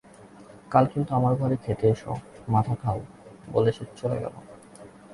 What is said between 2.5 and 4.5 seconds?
মাথা খাও, বলে সে চলে গেল।